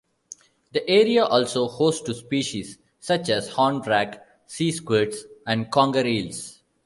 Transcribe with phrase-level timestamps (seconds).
[0.71, 6.63] The area also host to species such as hornwrack, sea squirts and conger eels.